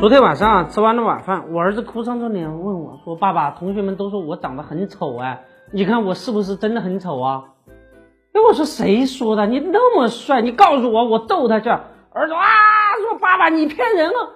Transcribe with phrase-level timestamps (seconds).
[0.00, 5.42] 昨天晚上啊，吃完了晚饭，我儿子哭丧着脸问我说：“爸爸，同学们都说我长得很丑哎，
[5.72, 7.44] 你看我是不是真的很丑啊？”
[8.32, 9.46] 哎，我说谁说的？
[9.46, 11.68] 你那么帅，你告诉我，我逗他去。
[11.68, 12.40] 儿子啊，
[13.10, 14.30] 说爸爸你骗人了，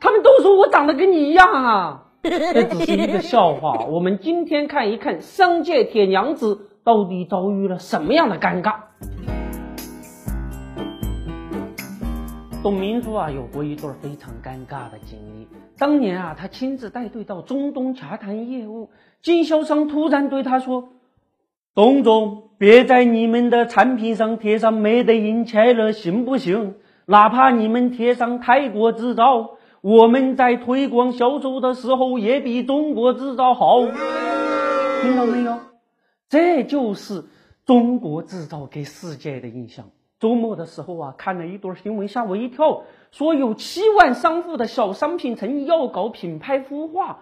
[0.00, 2.02] 他们都说我长得跟你一样啊。
[2.22, 3.86] 这只是一个笑话。
[3.88, 8.74] 我们今天看一看商界铁娘子到底遭遇了什么样的尴尬。
[12.66, 15.46] 董明珠啊，有过一段非常尴尬的经历。
[15.78, 18.90] 当年啊，他亲自带队到中东洽谈业务，
[19.22, 20.88] 经销商突然对他说
[21.76, 26.74] ：“董总，别在你们的产品上贴上 ‘Made in China’ 行不行？
[27.04, 33.82] 哪怕你们贴上泰国制造，我们在推广销售的时候也比中国制造好。”
[35.04, 35.56] 听到没有？
[36.28, 37.26] 这就是
[37.64, 39.88] 中国制造给世界的印象。
[40.18, 42.84] 周末的时候啊，看了一段新闻，吓我一跳。
[43.10, 47.20] 说有七万商户的小商品城要搞品牌孵化，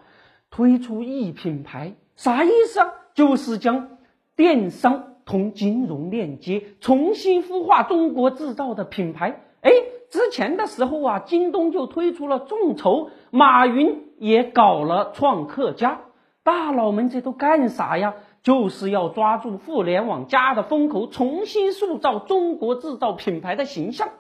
[0.51, 2.93] 推出一品牌，啥意思啊？
[3.15, 3.99] 就是将
[4.37, 9.41] 电商同金融链接，重新孵化中国制造的品牌。
[9.61, 9.71] 哎，
[10.11, 16.01] 之前的时候啊，京东就推出了众筹，马云也搞了创客家，
[16.43, 18.15] 大佬们这都干啥呀？
[18.45, 24.11] 就是要抓住互联网加的风口，重新塑造中国制造品牌的形象。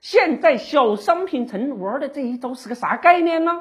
[0.00, 3.52] 现在小商品城玩的这一招是个啥概念呢？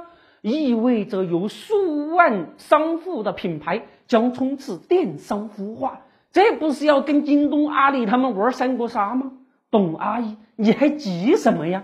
[0.42, 6.00] 意味着有数万商户的品牌将冲刺电商孵化，
[6.32, 9.32] 这不是要跟京东、阿里他们玩三国杀吗？
[9.70, 11.84] 董阿姨，你还急什么呀？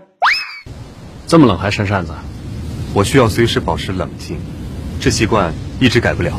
[1.26, 2.14] 这么冷还扇扇子？
[2.94, 4.38] 我需要随时保持冷静，
[4.98, 6.32] 这习惯一直改不了。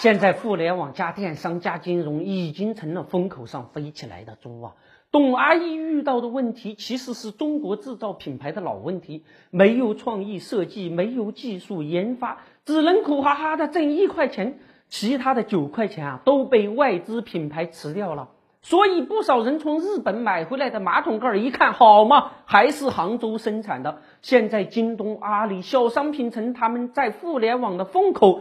[0.00, 4.72] 现在互联网加电商加金融已经成了风口上飞起来的猪啊！
[5.12, 14.58] 董阿姨遇到的问题其实是中国制造品牌的老问题：没有创意设计，没有技术研发，只能苦哈哈的挣一块钱，
[14.88, 18.30] 其他的九块钱啊都被外资品牌吃掉了。
[18.62, 23.98] 所以不少人从日本买回来的马桶盖一看，好嘛，还是杭州生产的。
[24.22, 28.40] 现在京东、阿里、小商品城他们在互联网的风口。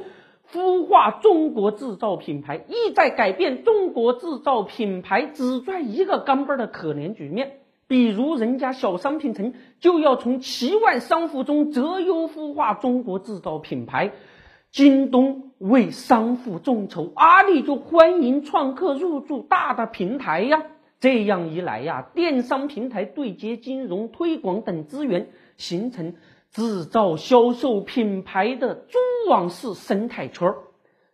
[0.51, 7.59] 孵化中国制造品牌，意在改变中国制造品牌只赚一个钢镚的可怜局面。
[7.87, 14.11] 比如，人家小商品城就要从七万商户中择优孵化中国制造品牌，
[14.71, 20.63] 京东为商户众筹，阿里就欢迎创客入驻大的平台呀。
[20.99, 26.15] 这样一来呀，电商平台对接金融、推广等资源，形成。
[26.51, 28.97] 制造、销售品牌的蛛
[29.29, 30.57] 网式生态圈儿。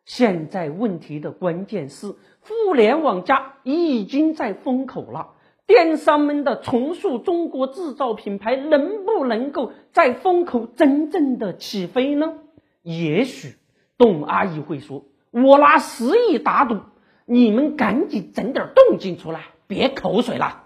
[0.05, 5.29] 现在问题的关键是，互联网加已经在风口了，
[5.65, 12.35] 电商们的重塑中国制造品牌能不能够在风口真正的起飞呢？
[12.83, 13.55] 也许
[13.97, 16.81] 董阿姨会说：“我拿十亿打赌，
[17.25, 20.65] 你们赶紧整点动静出来，别口水了。”